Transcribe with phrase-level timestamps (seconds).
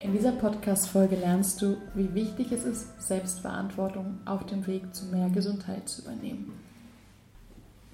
[0.00, 5.28] In dieser Podcast-Folge lernst du, wie wichtig es ist, Selbstverantwortung auf dem Weg zu mehr
[5.28, 6.52] Gesundheit zu übernehmen.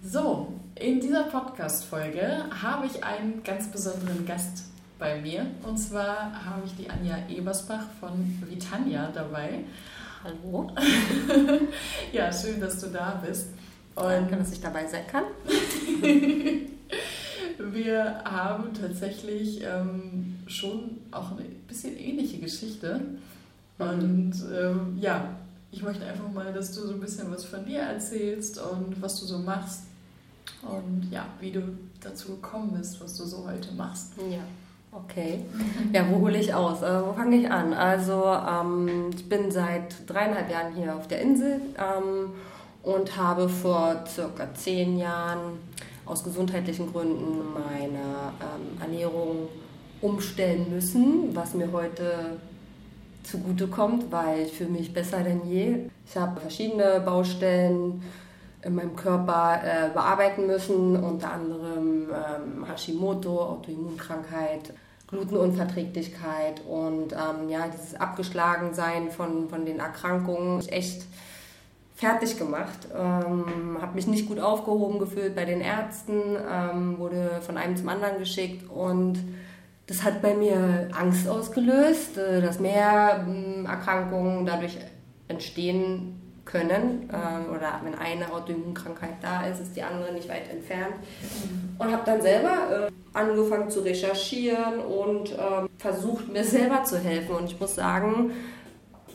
[0.03, 4.65] So, in dieser Podcast-Folge habe ich einen ganz besonderen Gast
[4.99, 5.47] bei mir.
[5.63, 9.61] Und zwar habe ich die Anja Ebersbach von Vitania dabei.
[10.23, 10.71] Hallo.
[12.13, 13.49] ja, schön, dass du da bist.
[13.95, 15.25] Und Danke, dass ich dabei sein kann.
[17.59, 23.01] Wir haben tatsächlich ähm, schon auch eine bisschen ähnliche Geschichte.
[23.79, 23.87] Mhm.
[23.87, 25.29] Und ähm, ja,
[25.71, 29.21] ich möchte einfach mal, dass du so ein bisschen was von dir erzählst und was
[29.21, 29.85] du so machst.
[30.63, 31.61] Und ja, wie du
[32.01, 34.13] dazu gekommen bist, was du so heute machst.
[34.31, 34.39] Ja.
[34.93, 35.41] Okay.
[35.93, 36.83] Ja, wo hole ich aus?
[36.83, 37.73] Äh, wo fange ich an?
[37.73, 42.31] Also, ähm, ich bin seit dreieinhalb Jahren hier auf der Insel ähm,
[42.85, 45.59] und habe vor circa zehn Jahren
[46.07, 49.49] aus gesundheitlichen Gründen meine ähm, Ernährung
[50.01, 52.39] umstellen müssen, was mir heute
[53.23, 55.77] zugute kommt, weil ich fühle mich besser denn je.
[56.07, 58.03] Ich habe verschiedene Baustellen
[58.63, 64.73] in meinem Körper äh, bearbeiten müssen, unter anderem ähm, Hashimoto, Autoimmunkrankheit,
[65.09, 70.61] Glutenunverträglichkeit und ähm, ja, dieses Abgeschlagensein von, von den Erkrankungen.
[70.61, 71.03] Ich echt
[71.95, 77.57] fertig gemacht, ähm, habe mich nicht gut aufgehoben gefühlt bei den Ärzten, ähm, wurde von
[77.57, 79.19] einem zum anderen geschickt und
[79.87, 84.79] das hat bei mir Angst ausgelöst, äh, dass mehr äh, Erkrankungen dadurch
[85.29, 90.95] entstehen können äh, oder wenn eine Autoimmunkrankheit da ist, ist die andere nicht weit entfernt.
[91.79, 97.35] Und habe dann selber äh, angefangen zu recherchieren und ähm, versucht mir selber zu helfen.
[97.37, 98.33] Und ich muss sagen,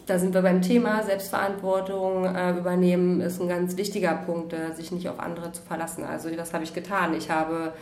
[0.10, 4.92] da sind wir beim Thema Selbstverantwortung äh, übernehmen, ist ein ganz wichtiger Punkt, äh, sich
[4.92, 6.04] nicht auf andere zu verlassen.
[6.04, 7.14] Also das habe ich getan.
[7.14, 7.74] Ich habe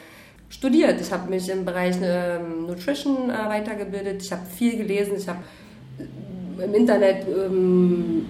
[0.49, 5.39] studiert, ich habe mich im Bereich äh, Nutrition weitergebildet, ich habe viel gelesen, ich habe
[6.59, 8.25] äh, im Internet ähm,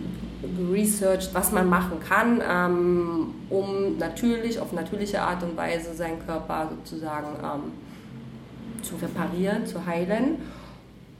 [0.71, 6.69] researched, was man machen kann, ähm, um natürlich auf natürliche Art und Weise seinen Körper
[6.69, 10.37] sozusagen ähm, zu reparieren, zu heilen.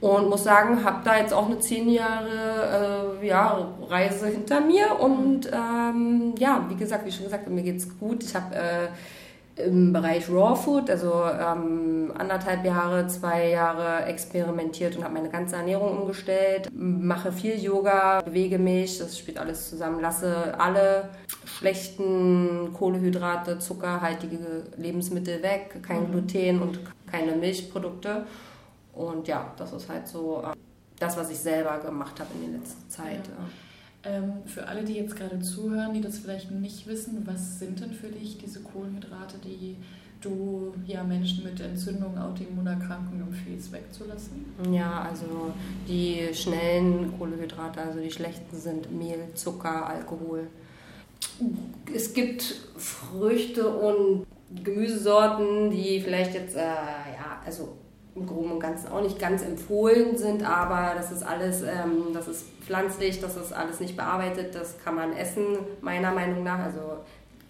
[0.00, 5.00] Und muss sagen, habe da jetzt auch eine zehn Jahre äh, ja, Reise hinter mir.
[5.00, 8.22] Und ähm, ja, wie gesagt, wie schon gesagt, mir geht's gut.
[8.22, 8.88] Ich habe äh,
[9.58, 15.56] im Bereich Raw Food, also ähm, anderthalb Jahre, zwei Jahre experimentiert und habe meine ganze
[15.56, 16.68] Ernährung umgestellt.
[16.72, 20.00] Mache viel Yoga, bewege mich, das spielt alles zusammen.
[20.00, 21.08] Lasse alle
[21.44, 24.38] schlechten Kohlehydrate, zuckerhaltige
[24.76, 26.12] Lebensmittel weg, kein mhm.
[26.12, 28.26] Gluten und keine Milchprodukte.
[28.98, 30.56] Und ja, das ist halt so äh,
[30.98, 33.28] das, was ich selber gemacht habe in der letzten Zeit.
[33.28, 34.10] Ja.
[34.10, 37.92] Ähm, für alle, die jetzt gerade zuhören, die das vielleicht nicht wissen, was sind denn
[37.92, 39.76] für dich diese Kohlenhydrate, die
[40.20, 44.46] du ja Menschen mit Entzündung, Autoimmunerkrankungen empfiehlst, wegzulassen?
[44.72, 45.52] Ja, also
[45.86, 50.48] die schnellen Kohlenhydrate, also die schlechten sind Mehl, Zucker, Alkohol.
[51.94, 52.42] Es gibt
[52.76, 54.26] Früchte und
[54.64, 57.76] Gemüsesorten, die vielleicht jetzt, äh, ja, also
[58.20, 62.28] im Groben und Ganzen auch nicht ganz empfohlen sind, aber das ist alles, ähm, das
[62.28, 66.58] ist pflanzlich, das ist alles nicht bearbeitet, das kann man essen, meiner Meinung nach.
[66.58, 66.80] Also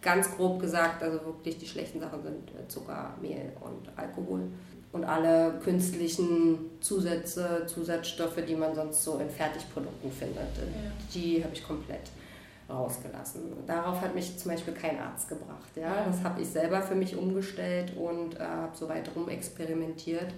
[0.00, 4.42] ganz grob gesagt, also wirklich die schlechten Sachen sind äh, Zucker, Mehl und Alkohol.
[4.90, 10.90] Und alle künstlichen Zusätze, Zusatzstoffe, die man sonst so in Fertigprodukten findet, ja.
[11.12, 12.10] die habe ich komplett
[12.70, 13.42] rausgelassen.
[13.66, 15.76] Darauf hat mich zum Beispiel kein Arzt gebracht.
[15.76, 16.04] Ja?
[16.06, 20.32] Das habe ich selber für mich umgestellt und äh, habe so weit rum experimentiert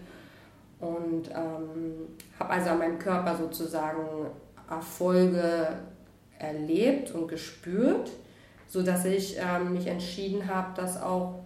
[0.81, 2.09] und ähm,
[2.39, 4.27] habe also an meinem Körper sozusagen
[4.69, 5.69] Erfolge
[6.39, 8.11] erlebt und gespürt,
[8.67, 11.41] sodass ich ähm, mich entschieden habe, das auch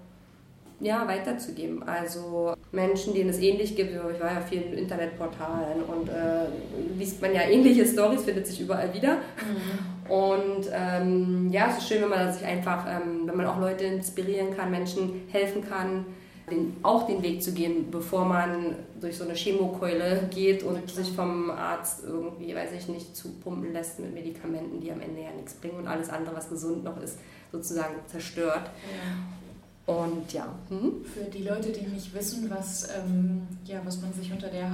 [0.80, 1.82] ja, weiterzugeben.
[1.82, 6.46] Also Menschen, denen es ähnlich gibt, ich war ja viel in Internetportalen und äh,
[6.98, 9.14] liest man ja ähnliche Stories, findet sich überall wieder.
[9.14, 10.12] Mhm.
[10.12, 13.84] Und ähm, ja, es ist schön, wenn man sich einfach, ähm, wenn man auch Leute
[13.84, 16.04] inspirieren kann, Menschen helfen kann,
[16.50, 21.10] den, auch den Weg zu gehen, bevor man durch so eine Chemokeule geht und sich
[21.12, 25.54] vom Arzt irgendwie, weiß ich nicht, zupumpen lässt mit Medikamenten, die am Ende ja nichts
[25.54, 27.18] bringen und alles andere, was gesund noch ist,
[27.50, 28.64] sozusagen zerstört.
[28.66, 29.92] Ja.
[29.94, 30.46] Und ja.
[30.68, 31.04] Hm?
[31.04, 34.70] Für die Leute, die nicht wissen, was, ähm, ja, was man sich unter der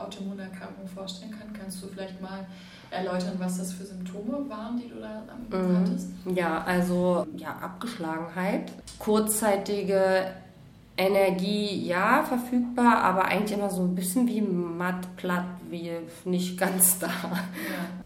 [0.00, 2.46] Autoimmunerkrankung vorstellen kann, kannst du vielleicht mal
[2.90, 5.24] erläutern, was das für Symptome waren, die du da
[5.56, 5.78] mhm.
[5.78, 6.08] hattest?
[6.32, 8.70] Ja, also ja, Abgeschlagenheit,
[9.00, 10.26] kurzzeitige
[10.96, 15.90] Energie ja verfügbar, aber eigentlich immer so ein bisschen wie matt, platt, wie
[16.24, 17.06] nicht ganz da.
[17.06, 17.42] Ja.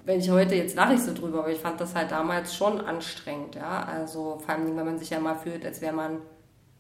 [0.05, 2.81] Wenn ich heute jetzt lache ich so drüber, aber ich fand das halt damals schon
[2.81, 3.83] anstrengend, ja.
[3.85, 6.19] Also vor allem, wenn man sich ja mal fühlt, als wäre man,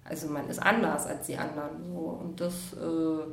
[0.04, 1.84] also man ist anders als die anderen.
[1.84, 2.20] So.
[2.22, 3.24] Und das, äh,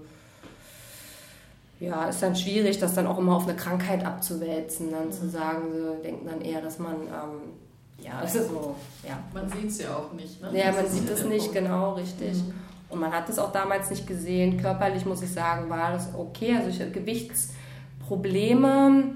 [1.85, 5.11] ja, ist dann schwierig, das dann auch immer auf eine Krankheit abzuwälzen, dann mhm.
[5.11, 7.53] zu sagen, sie denken dann eher, dass man, ähm,
[7.99, 8.75] ja, ist so,
[9.07, 9.19] ja.
[9.31, 10.49] Man sieht es ja auch nicht, ne?
[10.57, 12.33] Ja, man sieht es nicht, genau, richtig.
[12.33, 12.62] Mhm.
[12.93, 14.61] Und man hat es auch damals nicht gesehen.
[14.61, 16.55] Körperlich muss ich sagen, war das okay.
[16.55, 19.15] Also ich hatte Gewichtsprobleme.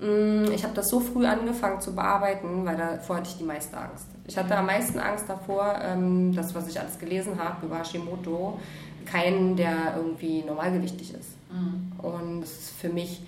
[0.00, 3.76] Mm, ich habe das so früh angefangen zu bearbeiten, weil davor hatte ich die meiste
[3.76, 4.06] Angst.
[4.26, 8.58] Ich hatte am meisten Angst davor, ähm, das, was ich alles gelesen habe über Hashimoto,
[9.04, 11.36] keinen, der irgendwie normalgewichtig ist.
[11.52, 11.92] Mhm.
[11.98, 13.22] Und das ist für mich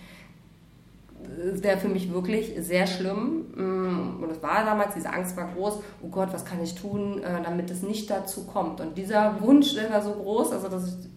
[1.62, 3.46] wäre für mich wirklich sehr schlimm.
[3.54, 7.22] Mm, und es war damals, diese Angst war groß, oh Gott, was kann ich tun,
[7.22, 8.80] äh, damit es nicht dazu kommt.
[8.80, 11.10] Und dieser Wunsch der war so groß, also dass ich,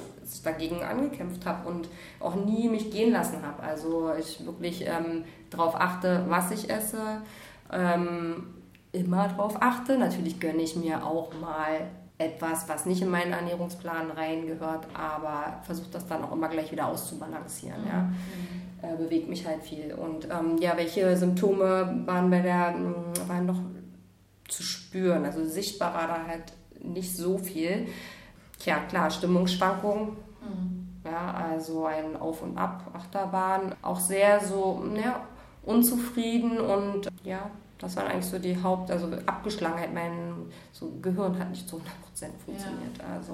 [0.44, 1.88] dagegen angekämpft habe und
[2.20, 3.62] auch nie mich gehen lassen habe.
[3.62, 7.22] Also ich wirklich ähm, darauf achte, was ich esse,
[7.72, 8.48] ähm,
[8.92, 9.98] immer darauf achte.
[9.98, 15.90] Natürlich gönne ich mir auch mal etwas, was nicht in meinen Ernährungsplan reingehört, aber versuche
[15.92, 17.82] das dann auch immer gleich wieder auszubalancieren.
[17.82, 18.63] Mhm.
[18.84, 19.94] Äh, bewegt mich halt viel.
[19.94, 23.60] Und ähm, ja, welche Symptome waren bei der, mm, waren noch
[24.50, 25.24] zu spüren?
[25.24, 26.52] Also sichtbar war da halt
[26.84, 27.88] nicht so viel.
[28.60, 30.10] Tja, klar, Stimmungsschwankungen.
[30.42, 30.88] Mhm.
[31.06, 33.74] Ja, also ein Auf und Ab, Achterbahn.
[33.82, 35.26] Auch sehr so, ja,
[35.64, 39.94] unzufrieden und ja, das waren eigentlich so die Haupt-, also Abgeschlagenheit.
[39.94, 40.12] Mein
[40.74, 41.80] so Gehirn hat nicht zu 100%
[42.46, 42.98] funktioniert.
[43.00, 43.16] Ja.
[43.18, 43.34] Also,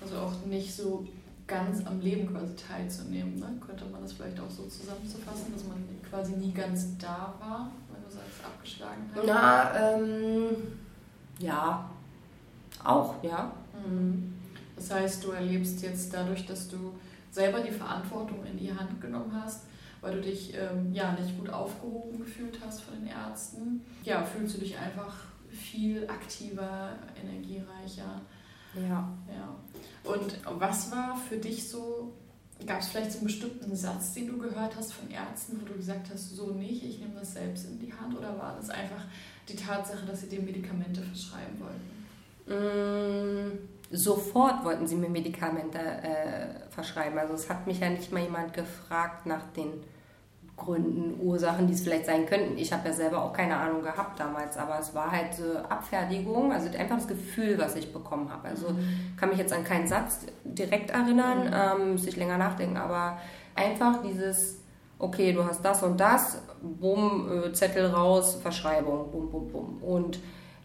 [0.00, 1.04] also auch nicht so
[1.46, 3.38] ganz am Leben quasi teilzunehmen.
[3.38, 3.46] Ne?
[3.64, 5.76] Könnte man das vielleicht auch so zusammenzufassen, dass man
[6.08, 9.22] quasi nie ganz da war, wenn du sagst, abgeschlagen hat?
[9.26, 10.56] Na, ähm,
[11.38, 11.90] ja,
[12.82, 13.52] auch, ja.
[13.86, 14.34] Mhm.
[14.76, 16.94] Das heißt, du erlebst jetzt dadurch, dass du
[17.30, 19.64] selber die Verantwortung in die Hand genommen hast,
[20.00, 23.82] weil du dich ähm, ja nicht gut aufgehoben gefühlt hast von den Ärzten.
[24.02, 25.14] Ja, fühlst du dich einfach
[25.50, 28.20] viel aktiver, energiereicher.
[28.74, 29.08] Ja.
[29.28, 29.53] ja.
[30.16, 32.12] Und was war für dich so,
[32.66, 35.74] gab es vielleicht so einen bestimmten Satz, den du gehört hast von Ärzten, wo du
[35.74, 38.16] gesagt hast, so nicht, ich nehme das selbst in die Hand?
[38.16, 39.04] Oder war das einfach
[39.48, 41.94] die Tatsache, dass sie dir Medikamente verschreiben wollten?
[42.46, 43.58] Mm,
[43.90, 47.18] sofort wollten sie mir Medikamente äh, verschreiben.
[47.18, 49.72] Also es hat mich ja nicht mal jemand gefragt nach den
[50.56, 52.56] Gründen, Ursachen, die es vielleicht sein könnten.
[52.58, 56.52] Ich habe ja selber auch keine Ahnung gehabt damals, aber es war halt so Abfertigung,
[56.52, 58.48] also einfach das Gefühl, was ich bekommen habe.
[58.48, 59.16] Also mhm.
[59.16, 61.82] kann mich jetzt an keinen Satz direkt erinnern, mhm.
[61.82, 63.18] ähm, muss ich länger nachdenken, aber
[63.56, 64.60] einfach dieses,
[64.98, 69.82] okay, du hast das und das, bumm, äh, Zettel raus, Verschreibung, bumm, bumm, bumm.
[69.82, 70.20] Und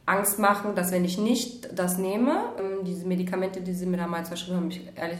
[0.05, 4.27] Angst machen, dass wenn ich nicht das nehme, ähm, diese Medikamente, die sie mir damals
[4.27, 5.19] verschrieben haben, ich ehrlich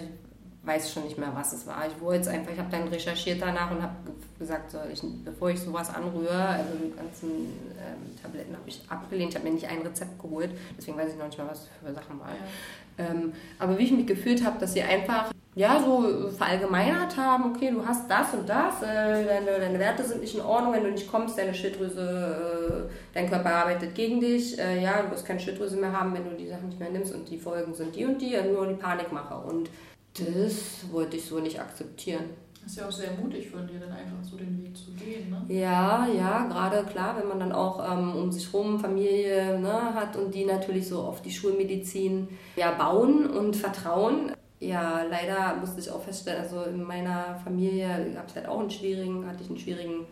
[0.63, 1.87] weiß schon nicht mehr, was es war.
[1.87, 3.93] Ich wollte es einfach, ich habe dann recherchiert danach und habe
[4.37, 9.29] gesagt, so, ich, bevor ich sowas anrühre, also die ganzen ähm, Tabletten habe ich abgelehnt.
[9.29, 11.93] Ich habe mir nicht ein Rezept geholt, deswegen weiß ich noch nicht mehr, was für
[11.93, 12.35] Sachen waren.
[12.35, 13.05] Ja.
[13.05, 17.71] Ähm, aber wie ich mich gefühlt habe, dass sie einfach ja, so verallgemeinert haben, okay,
[17.71, 20.91] du hast das und das, äh, deine, deine, Werte sind nicht in Ordnung, wenn du
[20.91, 25.39] nicht kommst, deine Schilddrüse, äh, dein Körper arbeitet gegen dich, äh, ja, du wirst keine
[25.39, 28.05] Schilddrüse mehr haben, wenn du die Sachen nicht mehr nimmst und die Folgen sind die
[28.05, 29.35] und die, nur die Panikmache.
[29.35, 29.69] Und
[30.13, 32.25] das wollte ich so nicht akzeptieren.
[32.61, 35.29] Das ist ja auch sehr mutig von dir, dann einfach so den Weg zu gehen,
[35.29, 35.43] ne?
[35.47, 40.15] Ja, ja, gerade klar, wenn man dann auch ähm, um sich rum Familie ne, hat
[40.17, 42.27] und die natürlich so auf die Schulmedizin
[42.57, 44.33] ja, bauen und vertrauen.
[44.59, 48.69] Ja, leider musste ich auch feststellen, also in meiner Familie gab es halt auch einen
[48.69, 50.05] schwierigen, hatte ich einen schwierigen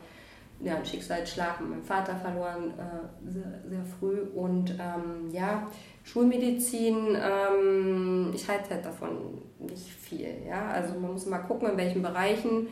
[0.59, 4.22] ja, einen Schicksalsschlag mit meinem Vater verloren, äh, sehr, sehr früh.
[4.36, 5.67] Und ähm, ja,
[6.03, 10.29] Schulmedizin, ähm, ich halte halt davon nicht viel.
[10.48, 10.70] Ja?
[10.70, 12.67] Also man muss mal gucken, in welchen Bereichen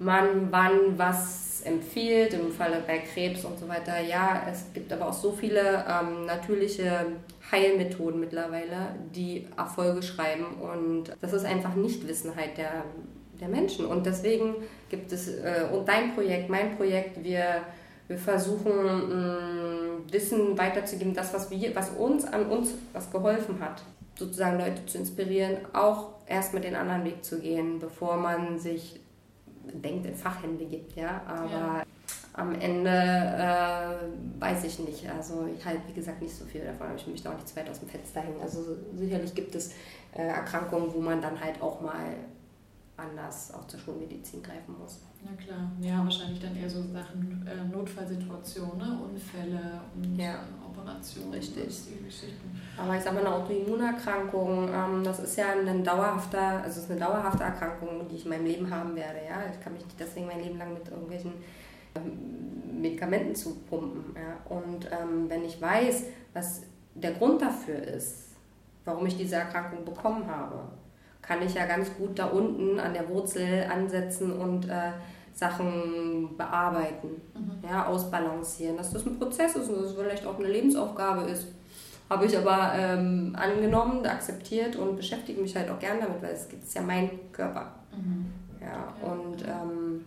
[0.00, 4.00] man wann was empfiehlt, im Falle bei Krebs und so weiter.
[4.00, 7.06] Ja, es gibt aber auch so viele ähm, natürliche
[7.52, 12.84] Heilmethoden mittlerweile, die Erfolge schreiben und das ist einfach Nichtwissenheit der,
[13.40, 13.86] der Menschen.
[13.86, 14.54] Und deswegen
[14.88, 17.62] gibt es, äh, und dein Projekt, mein Projekt, wir
[18.10, 23.82] wir versuchen mh, Wissen weiterzugeben, das, was, wir, was uns an uns was geholfen hat,
[24.18, 28.98] sozusagen Leute zu inspirieren, auch erst mit den anderen Weg zu gehen, bevor man sich
[29.72, 30.96] denkt, in Fachhände gibt.
[30.96, 31.22] Ja?
[31.24, 31.82] Aber ja.
[32.32, 35.08] am Ende äh, weiß ich nicht.
[35.08, 37.54] Also ich halte, wie gesagt, nicht so viel davon, aber ich möchte auch nicht zu
[37.54, 38.40] weit aus dem Fenster hängen.
[38.42, 39.72] Also sicherlich gibt es
[40.16, 42.16] äh, Erkrankungen, wo man dann halt auch mal
[43.00, 45.00] anders auch zur Schulmedizin greifen muss.
[45.22, 48.98] Na klar, ja, wahrscheinlich dann eher so Sachen, äh, Notfallsituationen, ne?
[49.04, 50.34] Unfälle und ja.
[50.34, 51.34] Äh, Operationen.
[51.34, 51.84] Richtig.
[52.76, 56.90] Aber ich sage mal, eine Autoimmunerkrankung, ähm, das ist ja ein dauerhafter, also es ist
[56.90, 59.18] eine dauerhafte Erkrankung, die ich in meinem Leben haben werde.
[59.28, 59.42] Ja?
[59.52, 61.32] Ich kann mich nicht deswegen mein Leben lang mit irgendwelchen
[61.94, 64.14] ähm, Medikamenten zupumpen.
[64.14, 64.56] Ja?
[64.56, 66.62] Und ähm, wenn ich weiß, was
[66.94, 68.30] der Grund dafür ist,
[68.84, 70.62] warum ich diese Erkrankung bekommen habe,
[71.22, 74.92] kann ich ja ganz gut da unten an der Wurzel ansetzen und äh,
[75.34, 77.68] Sachen bearbeiten, mhm.
[77.68, 78.76] ja, ausbalancieren.
[78.76, 81.48] Dass das ein Prozess ist und dass es vielleicht auch eine Lebensaufgabe ist.
[82.08, 86.46] Habe ich aber ähm, angenommen, akzeptiert und beschäftige mich halt auch gern damit, weil es
[86.46, 87.72] ist ja mein Körper.
[87.92, 88.26] Mhm.
[88.60, 90.04] Ja, und ähm,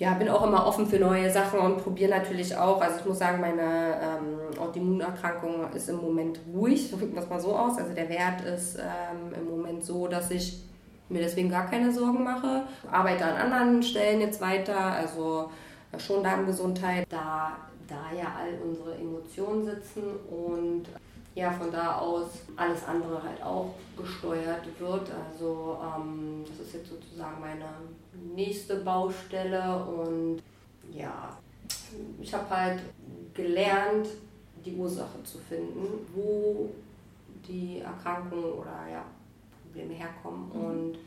[0.00, 2.80] ja, bin auch immer offen für neue Sachen und probiere natürlich auch.
[2.80, 7.38] Also ich muss sagen, meine ähm, Autoimmunerkrankung ist im Moment ruhig, drücken wir es mal
[7.38, 7.76] so aus.
[7.76, 10.62] Also der Wert ist ähm, im Moment so, dass ich
[11.10, 12.62] mir deswegen gar keine Sorgen mache.
[12.90, 15.50] Arbeite an anderen Stellen jetzt weiter, also
[15.92, 20.84] äh, schon Darmgesundheit, da, da ja all unsere Emotionen sitzen und
[21.34, 25.08] ja, von da aus alles andere halt auch gesteuert wird.
[25.10, 27.66] Also ähm, das ist jetzt sozusagen meine
[28.34, 30.42] nächste Baustelle und
[30.92, 31.36] ja,
[32.20, 32.80] ich habe halt
[33.34, 34.08] gelernt,
[34.64, 36.70] die Ursache zu finden, wo
[37.46, 39.04] die Erkrankungen oder ja,
[39.62, 40.48] Probleme herkommen.
[40.52, 40.64] Mhm.
[40.64, 40.98] Und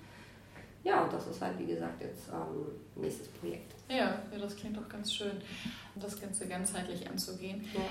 [0.83, 3.73] ja, und das ist halt, wie gesagt, jetzt ähm, nächstes Projekt.
[3.89, 3.95] Ja,
[4.31, 5.41] ja, das klingt doch ganz schön,
[5.95, 7.63] das Ganze ganzheitlich anzugehen.
[7.73, 7.81] Ja.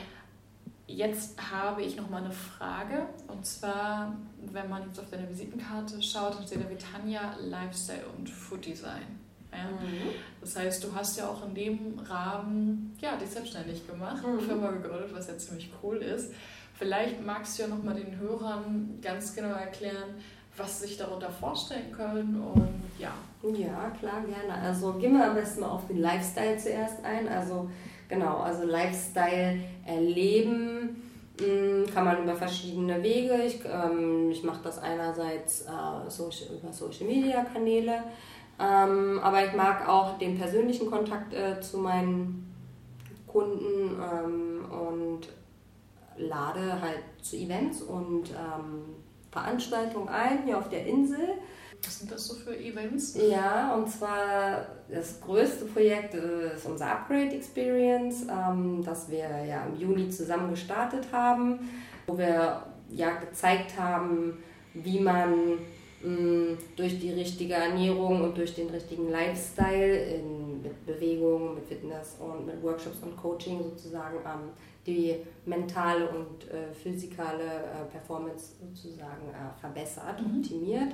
[0.94, 3.06] Jetzt habe ich noch mal eine Frage.
[3.28, 4.14] Und zwar,
[4.52, 9.18] wenn man jetzt auf deine Visitenkarte schaut, dann steht da Vitania Lifestyle und Food Design.
[9.52, 9.70] Ja?
[9.70, 10.10] Mhm.
[10.40, 14.32] Das heißt, du hast ja auch in dem Rahmen ja, dich selbstständig gemacht, mhm.
[14.32, 16.32] eine Firma gegründet, was ja ziemlich cool ist.
[16.74, 20.14] Vielleicht magst du ja noch mal den Hörern ganz genau erklären,
[20.56, 23.12] was sie sich darunter vorstellen können und ja.
[23.42, 24.62] Ja, klar, gerne.
[24.62, 27.28] Also gehen wir am besten mal auf den Lifestyle zuerst ein.
[27.28, 27.68] Also
[28.12, 31.02] genau, also Lifestyle erleben
[31.40, 33.42] hm, kann man über verschiedene Wege.
[33.46, 38.02] Ich, ähm, ich mache das einerseits äh, Social, über Social Media Kanäle,
[38.60, 42.54] ähm, aber ich mag auch den persönlichen Kontakt äh, zu meinen
[43.26, 45.28] Kunden ähm, und
[46.18, 48.96] lade halt zu Events und ähm,
[49.30, 51.28] Veranstaltungen ein hier auf der Insel.
[51.84, 53.16] Was sind das so für Events?
[53.28, 59.76] Ja, und zwar das größte Projekt ist unser Upgrade Experience, ähm, das wir ja im
[59.80, 61.58] Juni zusammen gestartet haben,
[62.06, 64.38] wo wir ja gezeigt haben,
[64.74, 65.58] wie man
[66.02, 72.16] mh, durch die richtige Ernährung und durch den richtigen Lifestyle in, mit Bewegung, mit Fitness
[72.18, 74.50] und mit Workshops und Coaching sozusagen ähm,
[74.86, 80.38] die mentale und äh, physikale äh, Performance sozusagen äh, verbessert, mhm.
[80.38, 80.92] optimiert.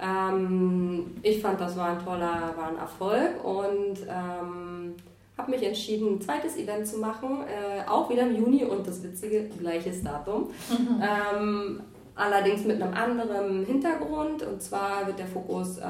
[0.00, 4.94] Ähm, ich fand, das war ein toller, war ein Erfolg und ähm,
[5.38, 9.02] habe mich entschieden, ein zweites Event zu machen, äh, auch wieder im Juni und das
[9.02, 10.50] witzige, gleiches Datum.
[10.68, 11.02] Mhm.
[11.02, 11.80] Ähm,
[12.14, 15.84] allerdings mit einem anderen Hintergrund und zwar wird der Fokus äh,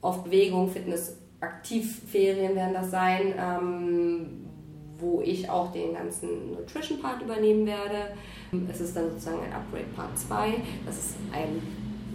[0.00, 4.44] auf Bewegung, Fitness, Aktivferien werden das sein ähm,
[4.98, 8.14] wo ich auch den ganzen Nutrition-Part übernehmen werde.
[8.70, 10.54] Es ist dann sozusagen ein Upgrade Part 2.
[10.86, 11.62] Das ist ein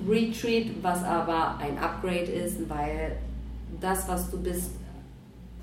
[0.07, 3.17] Retreat, was aber ein Upgrade ist, weil
[3.79, 4.71] das, was du bist,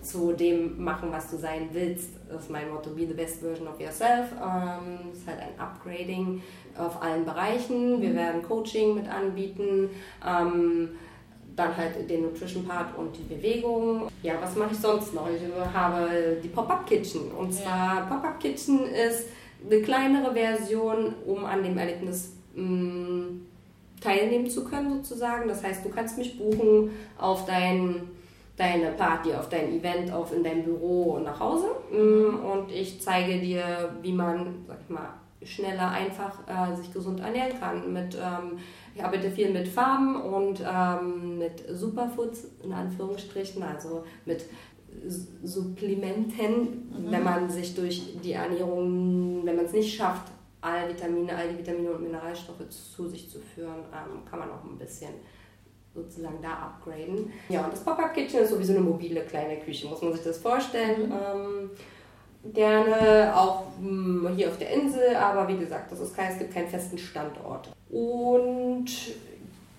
[0.02, 2.10] zu dem machen, was du sein willst.
[2.28, 4.30] Das ist mein Motto, be the best version of yourself.
[4.34, 6.42] Ähm, ist halt ein Upgrading
[6.78, 8.00] auf allen Bereichen.
[8.00, 9.88] Wir werden Coaching mit anbieten.
[11.56, 14.08] Dann halt den Nutrition Part und die Bewegung.
[14.22, 15.26] Ja, was mache ich sonst noch?
[15.28, 15.40] Ich
[15.74, 17.32] habe die Pop-Up Kitchen.
[17.32, 18.06] Und zwar ja.
[18.08, 19.28] Pop-Up Kitchen ist
[19.64, 23.46] eine kleinere Version, um an dem Erlebnis mh, mm,
[24.00, 25.48] teilnehmen zu können sozusagen.
[25.48, 28.02] Das heißt, du kannst mich buchen auf dein,
[28.56, 31.68] deine Party, auf dein Event, auf in dein Büro und nach Hause.
[31.90, 32.38] Mhm.
[32.44, 35.08] Und ich zeige dir, wie man, sag ich mal,
[35.42, 38.58] schneller, einfach äh, sich gesund ernähren kann mit ähm,
[38.96, 44.46] ich arbeite viel mit Farben und ähm, mit Superfoods in Anführungsstrichen, also mit
[45.42, 47.10] Supplementen, mhm.
[47.10, 51.58] wenn man sich durch die Ernährung, wenn man es nicht schafft, alle Vitamine, all die
[51.58, 55.10] Vitamine und Mineralstoffe zu sich zu führen, ähm, kann man auch ein bisschen
[55.94, 57.30] sozusagen da upgraden.
[57.50, 60.38] Ja, und das Pop-Up Kitchen ist sowieso eine mobile kleine Küche, muss man sich das
[60.38, 61.08] vorstellen.
[61.08, 61.12] Mhm.
[61.12, 61.70] Ähm,
[62.52, 66.38] gerne auch mh, hm, hier auf der Insel, aber wie gesagt, das ist kein, es
[66.38, 67.70] gibt keinen festen Standort.
[67.90, 68.86] Und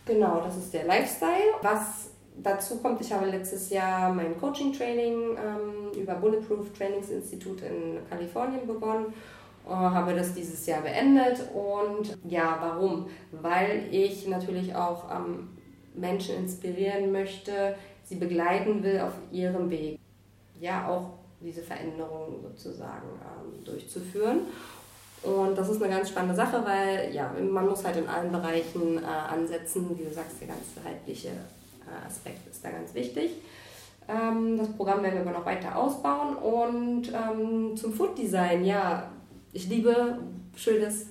[0.06, 1.54] genau, das ist der Lifestyle.
[1.62, 2.10] Was
[2.42, 9.14] dazu kommt, ich habe letztes Jahr mein Coaching-Training ähm, über Bulletproof Trainingsinstitut in Kalifornien begonnen.
[9.68, 13.08] Äh, habe das dieses Jahr beendet und ja, warum?
[13.32, 15.50] Weil ich natürlich auch ähm,
[15.94, 20.00] Menschen inspirieren möchte, sie begleiten will auf ihrem Weg.
[20.60, 24.40] Ja, auch diese Veränderung sozusagen ähm, durchzuführen.
[25.24, 28.98] Und das ist eine ganz spannende Sache, weil ja, man muss halt in allen Bereichen
[28.98, 29.98] äh, ansetzen.
[29.98, 33.32] Wie du sagst, der ganzheitliche äh, Aspekt ist da ganz wichtig.
[34.08, 36.36] Ähm, das Programm werden wir aber noch weiter ausbauen.
[36.36, 39.10] Und ähm, zum Food Design, ja,
[39.54, 40.20] ich liebe
[40.56, 41.08] schönes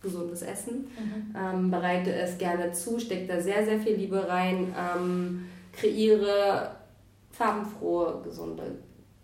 [0.00, 0.88] gesundes Essen.
[0.98, 1.36] Mhm.
[1.36, 6.70] Ähm, bereite es gerne zu, stecke da sehr, sehr viel Liebe rein, ähm, kreiere
[7.32, 8.78] farbenfrohe, gesunde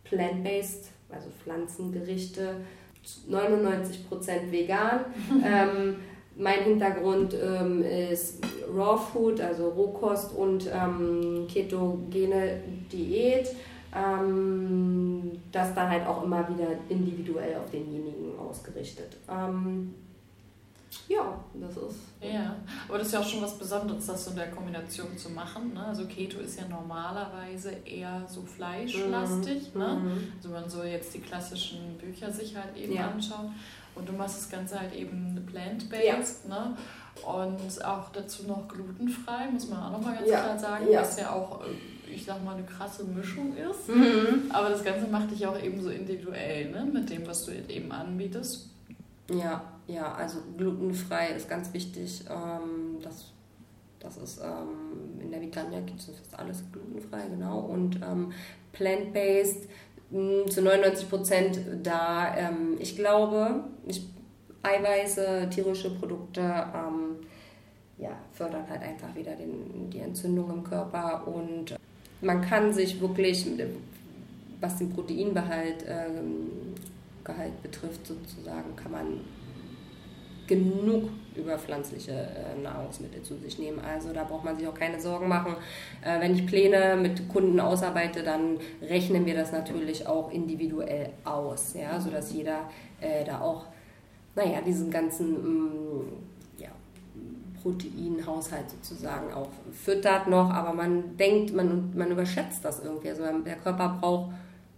[0.08, 2.56] Plant-based, also Pflanzengerichte,
[3.30, 5.00] 99% vegan.
[5.44, 5.96] ähm,
[6.36, 8.44] mein Hintergrund ähm, ist
[8.74, 12.60] Raw Food, also Rohkost und ähm, ketogene
[12.92, 13.48] Diät.
[13.94, 19.16] Ähm, das dann halt auch immer wieder individuell auf denjenigen ausgerichtet.
[21.08, 21.98] Ja, das ist.
[22.20, 22.56] Ja,
[22.88, 25.74] aber das ist ja auch schon was Besonderes, das so in der Kombination zu machen.
[25.74, 25.86] Ne?
[25.86, 29.74] Also Keto ist ja normalerweise eher so fleischlastig.
[29.74, 29.80] Mhm.
[29.80, 30.00] Ne?
[30.02, 30.32] Mhm.
[30.36, 33.08] Also man soll jetzt die klassischen Bücher sich halt eben ja.
[33.08, 33.54] anschauen.
[33.94, 36.48] Und du machst das Ganze halt eben plant-based.
[36.48, 36.68] Ja.
[36.68, 36.76] Ne?
[37.24, 40.42] Und auch dazu noch glutenfrei, muss man auch nochmal ganz ja.
[40.42, 41.00] klar sagen, ja.
[41.00, 43.88] was ja auch, äh, ich sag mal, eine krasse Mischung ist.
[43.88, 44.50] Mhm.
[44.50, 46.84] Aber das Ganze macht dich auch eben so individuell, ne?
[46.84, 48.68] mit dem, was du eben anbietest.
[49.30, 52.24] Ja, ja, also glutenfrei ist ganz wichtig.
[52.28, 53.32] Ähm, das,
[54.00, 57.60] das ist ähm, in der Vitania gibt es fast alles glutenfrei, genau.
[57.60, 58.32] Und ähm,
[58.72, 59.68] plant-based
[60.10, 62.36] hm, zu 99 Prozent da.
[62.36, 64.06] Ähm, ich glaube, ich,
[64.62, 67.16] Eiweiße, tierische Produkte ähm,
[67.98, 71.76] ja, fördern halt einfach wieder den, die Entzündung im Körper und
[72.20, 73.46] man kann sich wirklich,
[74.60, 76.74] was den Proteinbehalt ähm,
[77.22, 79.20] Gehalt betrifft, sozusagen, kann man
[80.46, 83.78] genug über pflanzliche äh, Nahrungsmittel zu sich nehmen.
[83.80, 85.54] Also da braucht man sich auch keine Sorgen machen.
[86.02, 91.74] Äh, wenn ich Pläne mit Kunden ausarbeite, dann rechnen wir das natürlich auch individuell aus,
[91.74, 93.66] ja, sodass jeder äh, da auch,
[94.34, 96.02] naja, diesen ganzen mm,
[96.58, 96.68] ja,
[97.62, 103.10] Proteinhaushalt sozusagen auch füttert noch, aber man denkt, man, man überschätzt das irgendwie.
[103.10, 104.32] Also der Körper braucht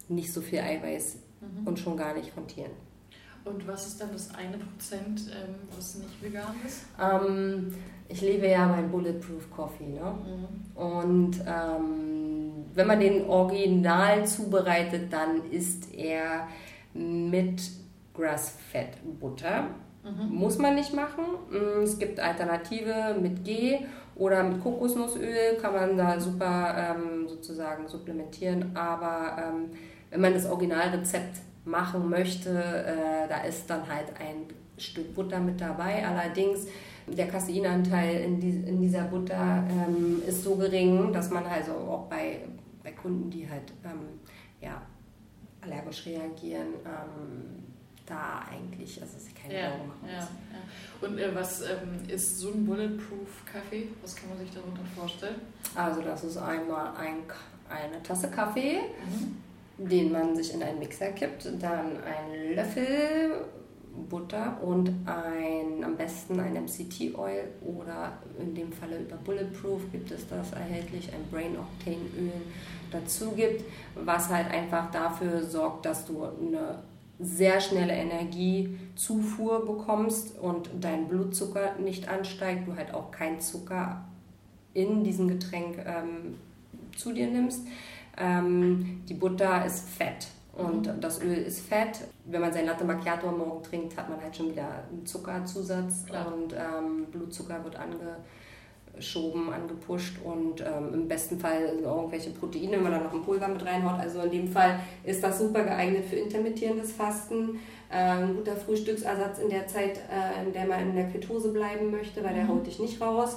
[0.08, 1.66] nicht so viel Eiweiß mhm.
[1.66, 2.87] und schon gar nicht von Tieren.
[3.48, 6.86] Und was ist dann das eine Prozent, ähm, was nicht vegan ist?
[7.00, 7.74] Ähm,
[8.08, 9.84] ich liebe ja meinen Bulletproof Coffee.
[9.84, 10.00] Ne?
[10.00, 10.80] Mhm.
[10.80, 16.48] Und ähm, wenn man den original zubereitet, dann ist er
[16.94, 17.62] mit
[18.14, 19.68] Grass-Fed Butter.
[20.04, 20.34] Mhm.
[20.34, 21.24] Muss man nicht machen.
[21.50, 23.80] Mm, es gibt Alternative mit G
[24.16, 28.76] oder mit Kokosnussöl kann man da super ähm, sozusagen supplementieren.
[28.76, 29.70] Aber ähm,
[30.10, 35.60] wenn man das Originalrezept machen möchte, äh, da ist dann halt ein Stück Butter mit
[35.60, 36.06] dabei.
[36.06, 36.66] Allerdings
[37.06, 42.06] der Caseinanteil in, die, in dieser Butter ähm, ist so gering, dass man also auch
[42.08, 42.40] bei,
[42.82, 44.20] bei Kunden, die halt ähm,
[44.60, 44.82] ja,
[45.60, 47.64] allergisch reagieren, ähm,
[48.06, 51.06] da eigentlich, also sich keine ja, Sorgen machen ja, ja.
[51.06, 53.88] Und äh, was ähm, ist so ein Bulletproof-Kaffee?
[54.00, 55.36] Was kann man sich darunter vorstellen?
[55.74, 57.18] Also das ist einmal ein,
[57.68, 58.78] eine Tasse Kaffee.
[59.04, 59.47] Mhm
[59.78, 63.46] den man sich in einen Mixer kippt, dann einen Löffel
[64.08, 70.28] Butter und ein, am besten ein MCT-Oil oder in dem Falle über Bulletproof gibt es
[70.28, 72.32] das erhältlich, ein Brain Octane Öl
[72.90, 73.64] dazu gibt,
[73.94, 76.82] was halt einfach dafür sorgt, dass du eine
[77.18, 84.04] sehr schnelle Energiezufuhr bekommst und dein Blutzucker nicht ansteigt, du halt auch keinen Zucker
[84.72, 86.36] in diesem Getränk ähm,
[86.96, 87.66] zu dir nimmst.
[88.18, 90.28] Ähm, die Butter ist fett
[90.58, 92.00] und das Öl ist fett.
[92.24, 96.06] Wenn man sein Latte Macchiato am Morgen trinkt, hat man halt schon wieder einen Zuckerzusatz
[96.06, 96.32] Klar.
[96.34, 102.92] und ähm, Blutzucker wird angeschoben, angepusht und ähm, im besten Fall irgendwelche Proteine, wenn man
[102.92, 104.00] da noch ein Pulver mit reinhaut.
[104.00, 107.60] Also in dem Fall ist das super geeignet für intermittierendes Fasten.
[107.88, 111.92] Äh, ein guter Frühstücksersatz in der Zeit, äh, in der man in der Ketose bleiben
[111.92, 112.48] möchte, weil der mhm.
[112.48, 113.36] haut dich nicht raus.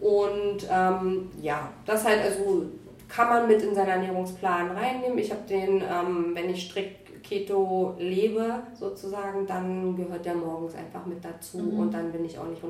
[0.00, 2.66] Und ähm, ja, das halt also
[3.08, 5.18] kann man mit in seinen Ernährungsplan reinnehmen.
[5.18, 11.04] Ich habe den, ähm, wenn ich strikt Keto lebe, sozusagen, dann gehört der morgens einfach
[11.06, 11.80] mit dazu mhm.
[11.80, 12.68] und dann bin ich auch nicht 100%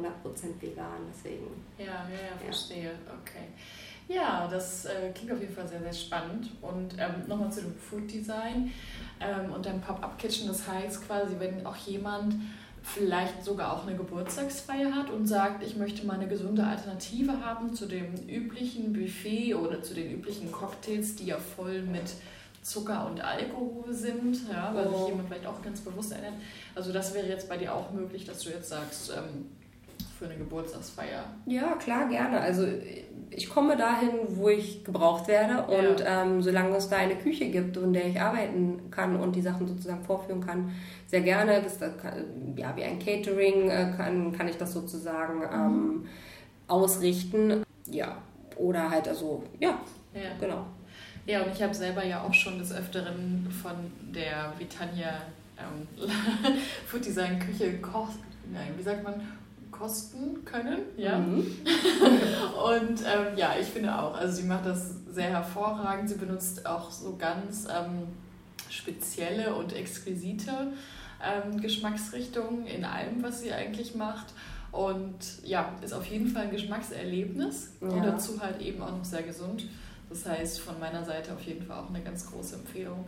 [0.60, 1.64] vegan, deswegen.
[1.78, 3.44] Ja, ja, ja, verstehe, okay.
[4.08, 6.50] Ja, das äh, klingt auf jeden Fall sehr, sehr spannend.
[6.62, 8.70] Und ähm, nochmal zu dem Food Design
[9.20, 10.46] ähm, und dem Pop-Up Kitchen.
[10.46, 12.36] Das heißt quasi, wenn auch jemand
[12.94, 17.74] vielleicht sogar auch eine Geburtstagsfeier hat und sagt, ich möchte mal eine gesunde Alternative haben
[17.74, 22.14] zu dem üblichen Buffet oder zu den üblichen Cocktails, die ja voll mit
[22.62, 25.08] Zucker und Alkohol sind, ja, weil sich oh.
[25.08, 26.34] jemand vielleicht auch ganz bewusst erinnert.
[26.74, 29.46] Also das wäre jetzt bei dir auch möglich, dass du jetzt sagst, ähm,
[30.18, 31.24] für eine Geburtstagsfeier.
[31.46, 32.40] Ja, klar, gerne.
[32.40, 32.66] Also
[33.30, 36.22] ich komme dahin, wo ich gebraucht werde und ja.
[36.22, 39.66] ähm, solange es da eine Küche gibt, in der ich arbeiten kann und die Sachen
[39.66, 40.72] sozusagen vorführen kann,
[41.06, 41.62] sehr gerne.
[41.62, 45.44] Das, das kann, ja, wie ein Catering äh, kann, kann ich das sozusagen mhm.
[45.52, 46.08] ähm,
[46.68, 47.64] ausrichten.
[47.90, 48.18] Ja,
[48.56, 49.80] oder halt also, ja,
[50.14, 50.30] ja.
[50.40, 50.66] genau.
[51.26, 53.74] Ja, und ich habe selber ja auch schon des Öfteren von
[54.14, 55.22] der Vitania
[55.58, 55.86] ähm,
[56.86, 57.78] Food Design Küche
[58.52, 59.14] nein, wie sagt man,
[59.78, 60.78] kosten können.
[60.96, 61.18] Ja.
[61.18, 61.38] Mhm.
[62.64, 66.08] und ähm, ja, ich finde auch, also sie macht das sehr hervorragend.
[66.08, 68.08] Sie benutzt auch so ganz ähm,
[68.70, 70.72] spezielle und exquisite
[71.22, 74.26] ähm, Geschmacksrichtungen in allem, was sie eigentlich macht.
[74.72, 77.88] Und ja, ist auf jeden Fall ein Geschmackserlebnis ja.
[77.88, 79.64] und dazu halt eben auch noch sehr gesund.
[80.08, 83.06] Das heißt, von meiner Seite auf jeden Fall auch eine ganz große Empfehlung,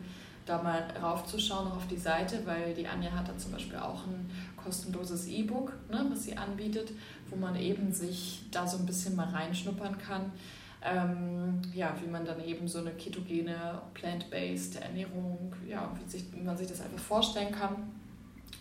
[0.49, 4.07] da mal raufzuschauen, noch auf die Seite, weil die Anja hat da zum Beispiel auch
[4.07, 6.93] ein kostenloses E-Book, ne, was sie anbietet,
[7.31, 10.33] wo man eben sich da so ein bisschen mal reinschnuppern kann.
[10.81, 16.41] Ähm, ja, wie man dann eben so eine ketogene, plant-based Ernährung, ja, wie, sich, wie
[16.41, 17.77] man sich das einfach vorstellen kann.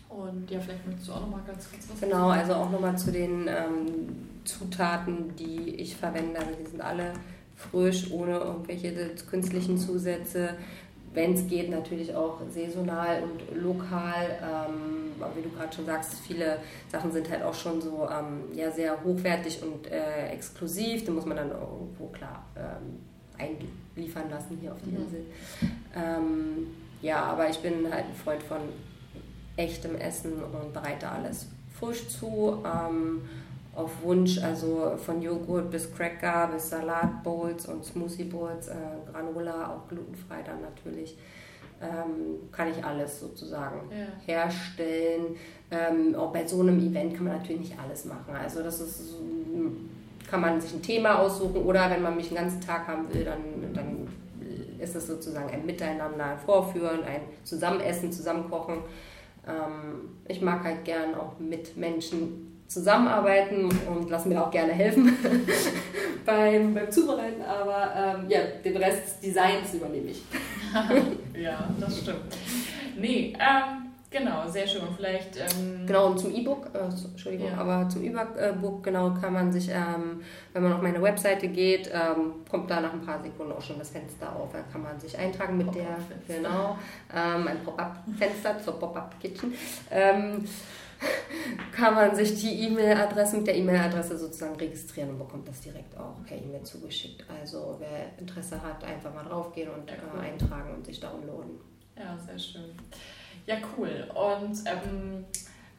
[0.08, 3.12] Und ja, vielleicht möchtest du auch nochmal ganz kurz was Genau, also auch nochmal zu
[3.12, 6.40] den ähm, Zutaten, die ich verwende.
[6.40, 7.12] Also die sind alle
[7.54, 10.54] frisch, ohne irgendwelche künstlichen Zusätze.
[11.14, 14.38] Wenn es geht, natürlich auch saisonal und lokal.
[14.42, 16.58] Ähm, aber wie du gerade schon sagst, viele
[16.90, 21.04] Sachen sind halt auch schon so ähm, ja, sehr hochwertig und äh, exklusiv.
[21.04, 23.00] Da muss man dann irgendwo klar ähm,
[23.38, 25.04] einliefern lassen hier auf die mhm.
[25.04, 25.24] Insel.
[25.94, 26.66] Ähm,
[27.00, 28.60] ja, aber ich bin halt ein Freund von
[29.56, 31.46] echtem Essen und bereite alles
[31.78, 32.62] frisch zu.
[32.64, 33.22] Ähm,
[33.78, 38.74] auf Wunsch, also von Joghurt bis Cracker bis Salatbowls und Smoothie Bowls, äh,
[39.12, 41.16] Granola, auch glutenfrei dann natürlich.
[41.80, 44.06] Ähm, kann ich alles sozusagen ja.
[44.26, 45.36] herstellen.
[45.70, 48.34] Ähm, auch bei so einem Event kann man natürlich nicht alles machen.
[48.34, 49.14] Also das ist
[50.28, 53.24] kann man sich ein Thema aussuchen oder wenn man mich den ganzen Tag haben will,
[53.24, 54.08] dann, dann
[54.78, 58.78] ist es sozusagen ein Miteinander, ein Vorführen, ein Zusammenessen, Zusammenkochen.
[59.46, 65.16] Ähm, ich mag halt gern auch mit Menschen zusammenarbeiten und lasse mir auch gerne helfen
[66.26, 70.22] beim, beim Zubereiten, aber ähm, ja, den Rest des Designs übernehme ich.
[71.42, 72.36] ja, das stimmt.
[72.98, 74.82] Nee, ähm, genau, sehr schön.
[74.94, 75.38] Vielleicht.
[75.38, 77.56] Ähm, genau, und zum E-Book, äh, Entschuldigung, ja.
[77.56, 80.20] aber zum E-Book genau kann man sich, ähm,
[80.52, 83.78] wenn man auf meine Webseite geht, ähm, kommt da nach ein paar Sekunden auch schon
[83.78, 84.52] das Fenster auf.
[84.52, 86.76] Da kann man sich eintragen mit der, genau,
[87.14, 89.54] ähm, ein Pop-Up-Fenster zur Pop-Up-Kitchen.
[91.72, 96.22] Kann man sich die E-Mail-Adresse mit der E-Mail-Adresse sozusagen registrieren und bekommt das direkt auch
[96.24, 97.24] per E-Mail zugeschickt.
[97.28, 101.60] Also wer Interesse hat, einfach mal draufgehen und äh, eintragen und sich downloaden.
[101.96, 102.70] Ja, sehr schön.
[103.46, 104.08] Ja, cool.
[104.14, 105.24] Und ähm,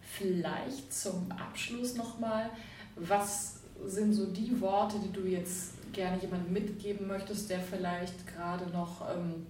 [0.02, 2.50] vielleicht zum Abschluss nochmal,
[2.96, 8.70] was sind so die Worte, die du jetzt gerne jemandem mitgeben möchtest, der vielleicht gerade
[8.72, 9.46] noch ähm,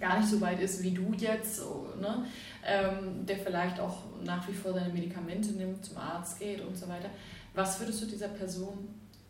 [0.00, 1.62] gar nicht so weit ist wie du jetzt,
[2.00, 2.24] ne?
[2.66, 6.88] Ähm, der vielleicht auch nach wie vor seine Medikamente nimmt, zum Arzt geht und so
[6.88, 7.10] weiter.
[7.54, 8.88] Was würdest du dieser Person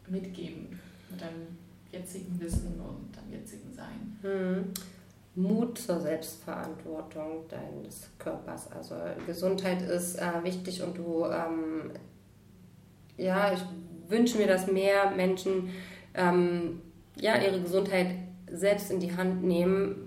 [0.08, 1.58] mitgeben mit deinem
[1.92, 4.18] jetzigen Wissen und deinem jetzigen Sein?
[4.22, 4.64] Hm.
[5.36, 8.72] Mut zur Selbstverantwortung deines Körpers.
[8.72, 8.94] Also
[9.26, 11.90] Gesundheit ist äh, wichtig und du, ähm,
[13.18, 13.60] ja, ich
[14.08, 15.68] wünsche mir, dass mehr Menschen
[16.14, 16.80] ähm,
[17.16, 18.14] ja, ihre Gesundheit
[18.50, 20.05] selbst in die Hand nehmen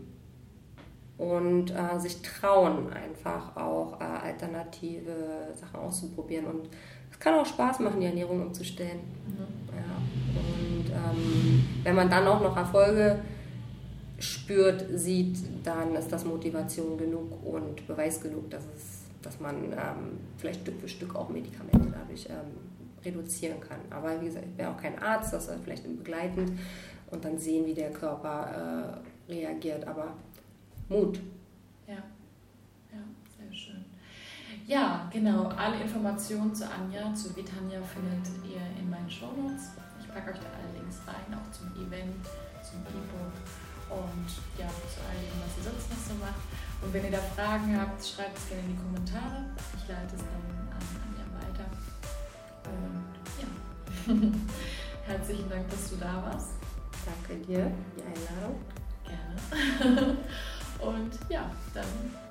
[1.19, 6.45] und äh, sich trauen, einfach auch äh, alternative Sachen auszuprobieren.
[6.45, 6.69] Und
[7.11, 9.01] es kann auch Spaß machen, die Ernährung umzustellen.
[9.27, 9.75] Mhm.
[9.75, 10.39] Ja.
[10.39, 13.19] Und ähm, wenn man dann auch noch Erfolge
[14.17, 20.19] spürt, sieht, dann ist das Motivation genug und Beweis genug, dass, es, dass man ähm,
[20.37, 23.79] vielleicht Stück für Stück auch Medikamente dadurch ähm, reduzieren kann.
[23.89, 26.53] Aber wie gesagt, ich bin auch kein Arzt, das ist vielleicht begleitend
[27.11, 29.85] und dann sehen, wie der Körper äh, reagiert.
[29.87, 30.13] Aber
[30.89, 31.19] Mut.
[31.87, 32.01] Ja,
[32.91, 33.01] ja,
[33.37, 33.85] sehr schön.
[34.65, 35.49] Ja, genau.
[35.49, 39.69] Alle Informationen zu Anja, zu Vitanja findet ihr in meinen Shownotes.
[39.99, 42.25] Ich packe euch da alle Links rein, auch zum Event,
[42.63, 43.33] zum E-Book
[43.89, 46.41] und ja, zu all dem, was sie sonst noch so macht.
[46.81, 49.45] Und wenn ihr da Fragen habt, schreibt es gerne in die Kommentare.
[49.77, 51.69] Ich leite es dann an Anja weiter.
[52.65, 54.39] Und ja,
[55.05, 56.53] herzlichen Dank, dass du da warst.
[57.05, 58.59] Danke dir, die Einladung.
[59.05, 60.17] Gerne.
[60.81, 61.85] Und ja, dann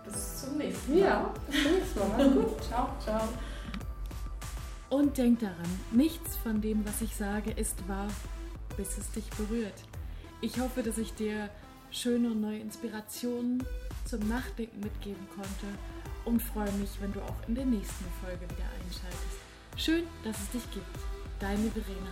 [0.05, 1.01] bis zum nächsten Mal.
[1.01, 2.09] Ja, bis zum nächsten Mal.
[2.09, 2.65] Mach's gut.
[2.69, 2.89] Ciao.
[3.03, 3.29] Ciao.
[4.91, 8.09] Und denk daran, nichts von dem, was ich sage, ist wahr,
[8.77, 9.75] bis es dich berührt.
[10.41, 11.51] Ich hoffe, dass ich dir
[11.91, 13.63] schöne und neue Inspirationen
[14.05, 15.79] zum Nachdenken mitgeben konnte
[16.25, 19.39] und freue mich, wenn du auch in der nächsten Folge wieder einschaltest.
[19.77, 20.87] Schön, dass es dich gibt.
[21.39, 22.11] Deine Verena.